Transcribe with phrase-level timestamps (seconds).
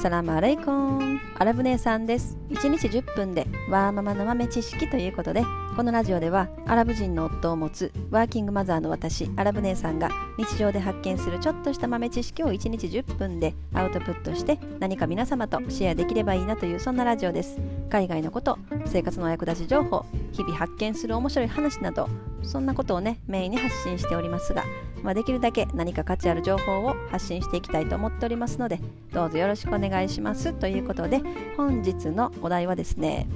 [0.00, 2.38] サラムアレイコンアラブ姉さんです。
[2.48, 5.44] 1日10分でワーママの豆知識ということで
[5.76, 10.08] このラジオではアラブ人の夫を持つワーキングマザーの私アラブ姉さんが
[10.38, 17.58] 日常で発見するちょっとした豆知識を1日10分でアウトプットして何か皆様とシェアできればいいなというそんなラジオです。
[17.90, 22.08] 海外のこと生活のお役立ち情報日々発見する面白い話など
[22.42, 24.64] そんなことをねメインに発信しておりますが
[25.02, 28.80] まあ、できるだけ何か価値ある情報を発信していきたいと思っておりますので
[29.12, 31.20] どうぞよろしくお願いしますということで
[31.56, 33.26] 本日のお題はですね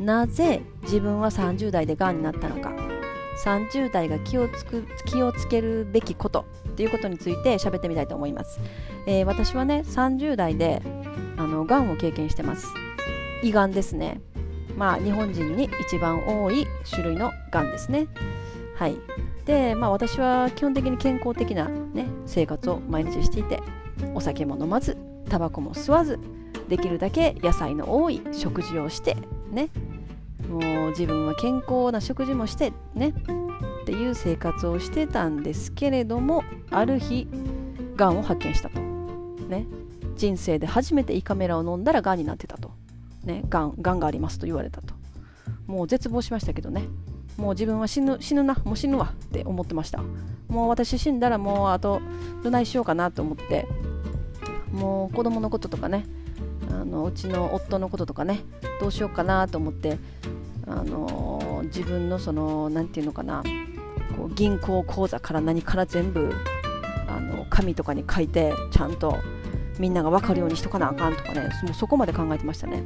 [0.00, 2.72] なぜ自分は30代でがんになったのか。
[3.44, 6.44] 30代が気をつく気をつけるべきこと
[6.74, 8.58] ということについて喋ってみたいと思います、
[9.06, 10.82] えー、私はね30代で
[11.36, 12.66] あのがんを経験してます。
[13.44, 14.20] 胃がんですね。
[14.78, 18.06] まあ日本人に一番多い種類のがんですね。
[18.76, 18.96] はい。
[19.44, 23.60] で、まあ、私は基本的に健康的な、ね、生活を毎日していて
[24.14, 24.96] お酒も飲まず
[25.28, 26.20] タバコも吸わず
[26.68, 29.16] できるだけ野菜の多い食事をして
[29.50, 29.70] ね。
[30.48, 37.26] もう自分は健康な食事もしてねっていう生活をしてたんですけれどもある日
[37.96, 38.80] がんを発見したと。
[39.48, 39.66] ね。
[40.14, 42.67] 人生で初めて胃カメラを飲んだらがんになってたと。
[43.28, 44.94] ねがんがんがありますと言われたと。
[45.66, 46.88] もう絶望しましたけどね。
[47.36, 50.02] もう自分は死ぬ死ぬなもう死ぬわって思ってました。
[50.48, 52.00] もう私死んだらもうあと
[52.42, 53.66] どないしようかなと思って。
[54.72, 56.04] もう子供のこととかね。
[56.70, 58.40] あのうちの夫のこととかね。
[58.80, 59.98] どうしようかなと思って。
[60.66, 63.42] あの自分のその何て言うのかな。
[64.16, 66.32] こう銀行口座から何から全部
[67.06, 69.16] あの紙とかに書いてちゃんと
[69.78, 71.48] みんなが分かるようにしとかなあかんとかね。
[71.62, 72.82] もうそこまで考えてましたね。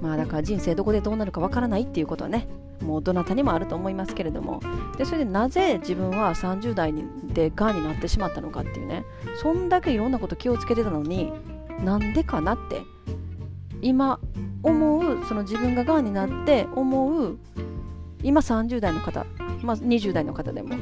[0.00, 2.46] まあだから人生どこでどうなるか分からないっていうことはね
[2.80, 4.60] もうどなたにもあると思いますけれども。
[4.96, 6.92] でそれでなぜ自分は30代
[7.32, 9.04] でがんになってしまったのかっていうね
[9.40, 11.32] そんだけいろんなこと気をつけてたのに
[11.84, 12.82] なんでかなって
[13.80, 14.18] 今
[14.62, 17.38] 思うその自分ががんになって思う
[18.22, 19.24] 今30代の方、
[19.62, 20.80] まあ、20代の方でもね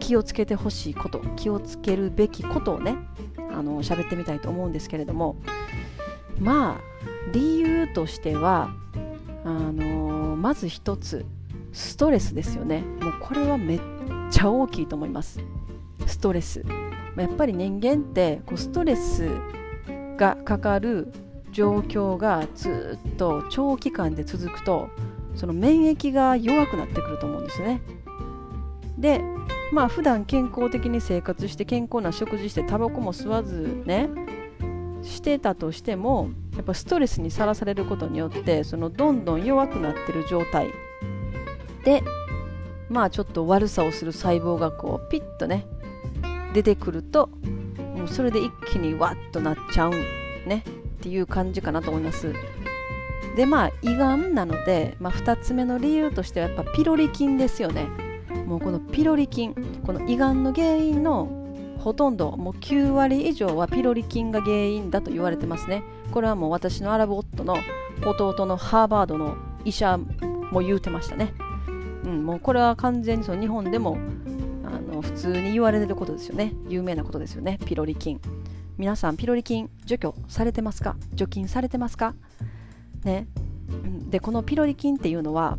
[0.00, 2.96] 気をつけてほしいこと気をつけるべきことをね
[3.52, 5.36] あの喋ってみたいと思うんですけれども
[6.38, 8.70] まあ理由としては
[9.44, 11.26] あのー、まず一つ
[11.72, 12.80] ストレスですよね。
[13.00, 13.80] もうこれはめっ
[14.30, 15.40] ちゃ大きいと思います。
[16.06, 16.64] ストレス。
[17.16, 19.28] やっぱり人間ってこうストレス
[20.16, 21.12] がかかる
[21.52, 24.88] 状況がずっと長期間で続くと
[25.36, 27.80] その免疫が弱くなってくると思うんですね。
[28.98, 29.20] で
[29.72, 34.08] まあ普段健康的に生活して健康な食事してタバコも吸わずね
[35.04, 40.68] してたとしてもやっぱストレスにさらされることによってそのどんどん弱くなってる状態
[41.84, 42.02] で
[42.88, 45.66] まあちょっと悪さをする細胞がこうピッとね
[46.52, 47.28] 出てくると
[47.96, 49.90] もうそれで一気にわっとなっちゃう
[50.46, 50.72] ねっ
[51.02, 52.32] ていう感じかなと思います。
[53.36, 57.88] でまあ胃がんなので、まあ、2つ目の理由としてはやっぱピロリ菌ですよね。
[58.46, 59.54] もうこのピロリ菌
[59.84, 61.43] この胃がんの原因の
[61.84, 65.82] ほとんどもう9割以上はピロリ菌が原因だと言われてますね。
[66.12, 67.58] これはもう私のアラブ夫の
[68.02, 69.36] 弟のハーバードの
[69.66, 69.98] 医者
[70.50, 71.34] も言うてましたね、
[72.04, 73.98] うん、もうこれは完全にその日本でも
[74.64, 76.54] あの普通に言われてることですよね。
[76.68, 77.58] 有名なことですよね。
[77.66, 78.18] ピロリ菌。
[78.78, 80.96] 皆さんピロリ菌除去されてますか？
[81.12, 82.14] 除菌されてますか？
[83.04, 83.26] ね。
[84.08, 85.58] でこのピロリ菌っていうのは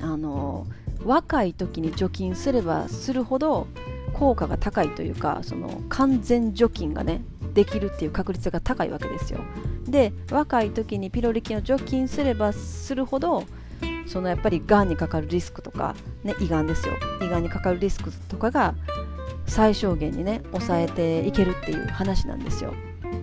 [0.00, 0.66] あの
[1.04, 3.66] 若い時に除菌すればするほど
[4.10, 7.22] 効果が高いというかその完全除菌がね
[7.54, 9.40] できるっていう確率が高いわけですよ。
[9.86, 13.44] で若い時にピロリ菌を除菌すればするほど
[14.06, 16.94] そのやっぱりがんにかかるリスクとか、ね、胃がんですよ。
[17.22, 18.74] 胃がんにかかるリスクとかが
[19.46, 22.74] 最小限にね抑えていけるっていう話なんですよ。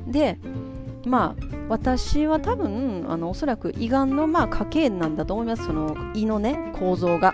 [0.08, 0.40] で
[1.06, 5.66] まあ私は多分あのおそらく胃がんのまあ家系なんだと思います。
[5.66, 7.34] その胃のね構造が。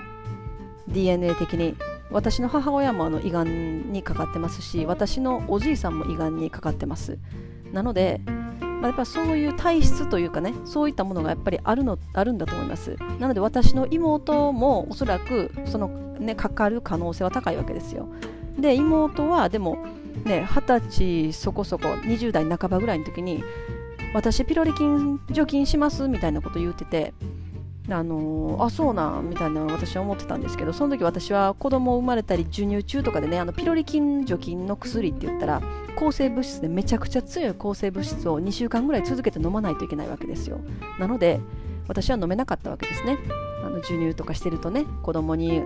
[0.88, 1.75] DNA 的に。
[2.12, 7.18] 私の母親もあの胃がんにかかってますし私のおじいさんも胃がんにかかってます。
[7.72, 8.22] なので、
[8.60, 12.98] まあ、やっぱそういう体質というかねそういったものがやっぱりあるのあるんだと思います。
[13.19, 15.88] なので私の妹もおそらくその
[16.19, 18.08] ねかかる可能性は高いわけですよ。
[18.60, 19.86] で妹はでも
[20.25, 23.44] ね二十歳そこそこ20代半ばぐらいの時に
[24.13, 27.13] 私ピロリ菌除菌しますみたいなこと言ってて
[27.89, 35.62] あのー、あそうなみたいな私は思ってたんですけどその時私は子供生まれたり授乳中とかでねあのピロリ菌除菌の薬って言ったら
[35.95, 40.62] 抗生物質でめちゃくちゃ強い抗生物質を2週間ぐらい続けて飲まないといけないわけですよ。
[41.00, 41.39] なので
[41.88, 43.18] 私は飲めなかったわけですね。
[43.63, 45.63] あの授乳とかしてるとね子供に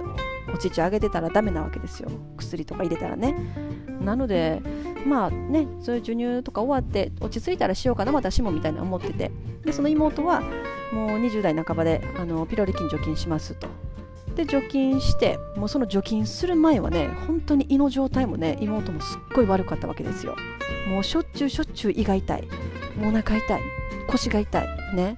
[0.53, 2.09] お乳あげてたらダメなわけですよ。
[2.37, 3.35] 薬とか入れたらね。
[4.01, 4.61] なので
[5.05, 9.31] まあねそういう授乳とか終わって落ち着いたらしようかな私もみたいな思ってて。
[9.63, 10.41] でその妹は
[10.93, 13.67] もう20代半ばであのピロリ菌除菌しますと。
[14.35, 20.35] で除菌してもうその除菌する前はね本当に胃の状態もね妹もすっごい悪かったわけですよ。
[20.89, 22.47] もうしょっちゅうしょっちゅう胃が痛い。
[22.97, 23.61] もうお腹痛い。
[24.07, 24.67] 腰が痛い。
[24.95, 25.15] ね。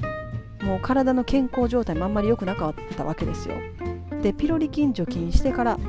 [0.62, 3.56] もう体の健康状態もあんまり良くなかったわけですよ。
[4.22, 5.80] でピロリ菌除菌してから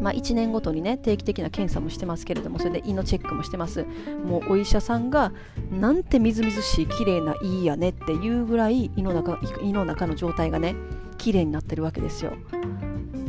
[0.00, 3.86] まあ、1年ごとにね定期的な検査もしてますけれどもそれで胃のチェックもしてます。
[4.24, 5.32] もうお医者さんが
[5.70, 10.74] なんてみずみずしい綺麗な胃やねっていうぐらい胃の中胃の中の状態がね
[11.18, 12.34] 綺麗になってるわけですよ。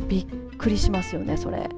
[0.08, 0.26] びっ
[0.56, 1.68] くりしますよねそれ。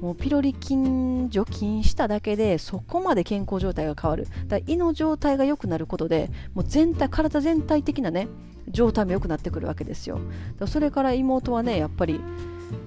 [0.00, 4.26] もうピロリ菌除菌しただけでそこまで健康状態が変わる。
[4.48, 8.28] だ胃の状態が良くなることでもう全体体全体的なね
[8.68, 10.20] 状態も良くなってくるわけですよ。
[10.66, 12.20] それから妹はねやっぱり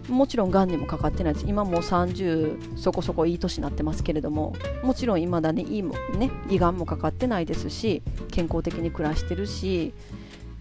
[0.10, 4.54] もちろんがんにもかかってないです今もう30そこそこいい年になってますけれども
[4.84, 8.02] もちろんいまだに胃もね胃がんもかかってないですし
[8.32, 9.94] 健康的に暮らしてるし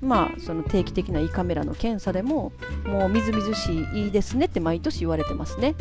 [0.00, 2.52] まあその定期的な胃カメラの検査でも
[2.84, 5.74] もうみずみずしいいいですねって毎年言われてますね。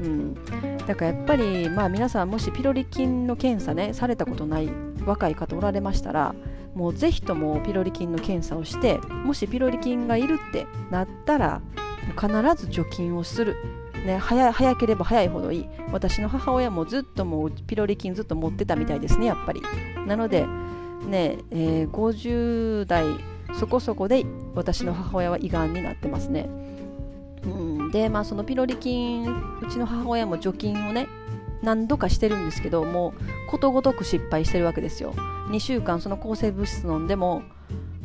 [0.00, 0.34] うん、
[0.86, 4.68] だからやっぱり、まあ、皆さんもしピロリ菌の検査ねされたことない
[5.06, 6.34] 若い方おられましたら
[6.74, 11.62] もうぜひともピロリ菌の検査をしてもしピロリ菌がいるってなったら
[12.20, 13.56] 必ず除菌をする、
[14.04, 15.68] ね、早早ければ早いほどいい。
[15.92, 19.62] 私の母親もずっともうピロリ菌ずっと持ってたみたいですねやっぱり。
[20.06, 20.46] なので
[21.06, 23.04] ね、えー、50代
[23.54, 26.48] そこそこで私の母親は胃がんになってますね、
[27.44, 29.28] うん、でまあそのピロリ菌
[29.60, 31.08] うちの母親も除菌をね
[31.62, 33.14] 何度かしてるんですけども
[33.48, 35.12] うことごとく失敗してるわけですよ。
[35.50, 37.42] 2週間その抗生物質飲んでも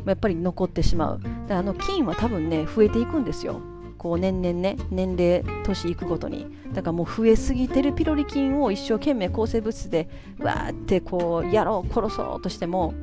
[0.06, 1.22] やっぱり残ってしまう。
[1.50, 3.62] あの菌は多分ね増えていくんですよ。
[4.08, 10.08] こう年々ね年齢年いくごとにだからもう増えすぎてるピロリ菌を一生懸命抗生物質で
[10.40, 12.94] わーってこうやろう殺そうとしても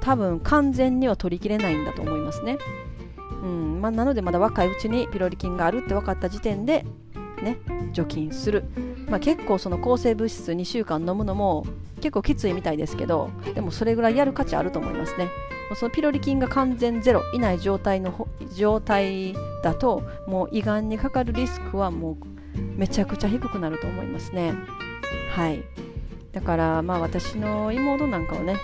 [0.00, 2.56] 多分完全には取りきれないんだと思いますね、
[3.42, 6.86] うんまあ、なのでまだ若いうちにピロリ菌があるって分かった時点で
[7.42, 7.58] ね
[7.92, 8.64] 除菌する、
[9.08, 11.66] まあ、結構その抗生物質2週間飲むのも
[11.96, 15.28] 結構きついみたいですけどでもそれぐらいやる価値あると思いますね
[15.74, 22.16] そのピロリ菌が完全ゼロ以内状態の状態だともう胃がんにかかるリスクはもう
[22.76, 24.54] めちゃくちゃ低くなると思いますね。
[25.30, 25.62] はい。
[26.32, 28.56] だからまあ私の妹なんかはね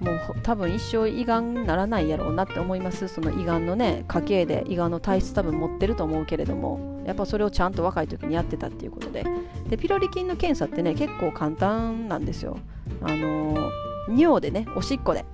[0.00, 3.08] もう多分一生胃がんならないやろうなって思います。
[3.08, 9.24] その胃がんのね家系で胃がんの体質多分持ってると思うけれどもやっぱそれをちゃんと若い時にやってたっていうことで。
[9.68, 12.58] でピロリ菌の検査ってね結構簡単なんですよ。
[13.00, 15.24] あのー、尿でねおしっこで。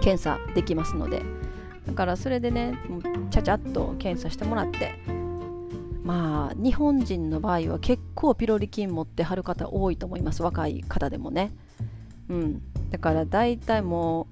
[0.00, 1.22] 検査できますので。
[1.86, 2.78] だからそれでね
[3.30, 4.94] ちゃちゃっと検査してもらって。
[6.04, 10.42] まあ日本人の場合は結構ピロリ菌持ってはる方多いと思います。
[10.42, 11.52] 若い方でもね。
[12.28, 12.62] うん。
[12.90, 14.26] だから大体も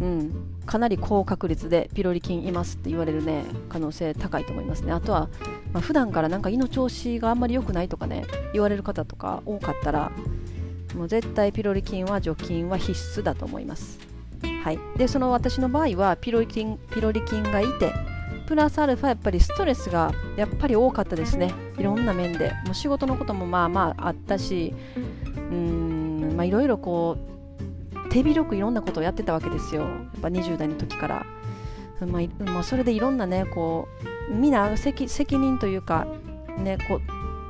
[0.00, 0.54] ううん。
[0.66, 4.92] かなり高確率でピロリ菌いますって言われるね可能性高いと思いますね。
[4.92, 5.28] あとは、
[5.72, 10.10] まあ、普段からなんか胃の調子があんまり良くないとかね言われる方とか多かったら
[10.96, 14.13] もう絶対ピロリ菌は除菌は必須だと思います。
[14.64, 17.92] はい、でその私の場合はピロリ菌ピロリ菌がいて
[18.46, 21.52] プラスアルファやっぱりストレスがやっぱり多かったですね。
[21.78, 22.50] いろんな面で。
[22.64, 24.74] もう仕事のこともまあまああったし
[25.36, 27.18] うんまあいろいろこ
[27.94, 29.82] う手広くいろんなことをやってたわけですよ。
[29.82, 31.26] やっぱ20代の時から、
[32.06, 33.86] まあ、まあ、それでいろんなねこ
[34.30, 35.06] うみんな責
[35.36, 36.06] 任というか
[36.56, 37.00] ねこう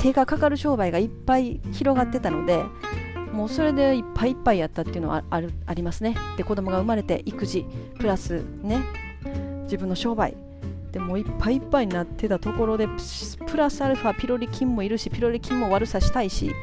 [0.02, 2.64] 手がかかる商売がいっぱい広がってたので
[3.35, 6.17] もうそれでいっぱいいっぱいやったっていうのはあるありますね。
[6.37, 7.67] で子供が生まれて育児
[7.99, 8.81] プラスね
[9.64, 10.37] 自分の商売。
[10.93, 12.87] でもいっぱいいっぱいになってたところで
[13.49, 16.55] プラスアルファピロリ菌もいるしピロリ菌も悪さしたいし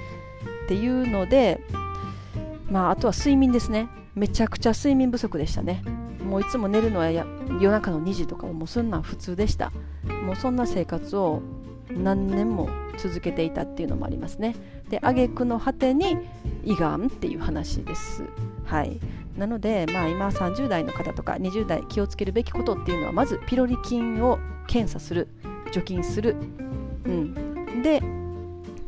[0.64, 1.60] っていうので
[2.70, 3.90] まああとは睡眠ですね。
[4.16, 5.84] めちゃくちゃ睡眠不足でしたね。
[6.24, 7.26] もういつも寝るのは夜
[7.70, 9.74] 中の2時とかもうそんなん普通でした。
[10.24, 11.42] もうそんな生活を
[11.92, 14.56] 何年も続けていたっていうのもありますね。
[14.90, 16.18] で挙句の果てに
[16.64, 18.24] 胃がんっていう話です。
[18.66, 19.00] はい。
[19.38, 25.30] なので、まあ、今30代の方とか20代気をつけるべきことっていうのはまずピロリ菌を検査する
[25.72, 26.36] 除菌する、
[27.06, 28.02] うん、で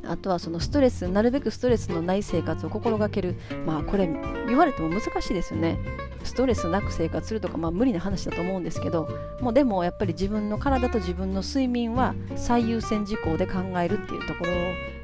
[0.05, 3.35] あとはそのストレスなるべくストレスのない生活を心がける。
[3.65, 4.09] まあこれ
[4.47, 5.79] 言われても難しいですよね。
[6.23, 9.07] ストレスなく生活するとか、まあ、無理な話だと思うんですけど
[9.41, 14.51] もうでもやっぱり自分の体と自分の睡眠は最優先事項で考えるっていうところ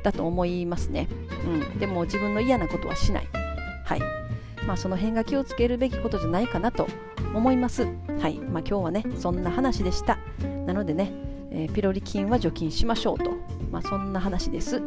[0.03, 1.07] だと思いますね、
[1.45, 3.27] うん、でも自分の嫌なことはしない。
[3.85, 4.01] はい。
[4.65, 6.87] まあ、その辺が気をつけるべきことじゃないかなと
[7.33, 7.87] 思います。
[8.19, 8.37] はい。
[8.37, 10.19] まあ、今日はねそんな話でした。
[10.67, 11.11] なのでね、
[11.51, 13.31] えー、ピロリ菌は除菌しましょうと、
[13.71, 14.81] まあ、そんな話です。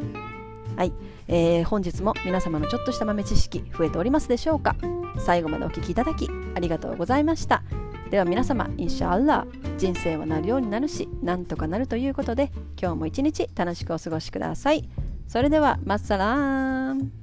[0.77, 0.93] はい、
[1.27, 4.77] えー、本日も皆様のちょっとした豆知識増えておりますでしょうか？
[5.19, 7.63] 最後までお聴きいただきありがとうございました。
[8.11, 14.89] では皆様インシャアラー人生はなるようになるしなんとかなるということで今日も一日楽しくお過ごしください。
[15.27, 17.22] それではマッサラーン。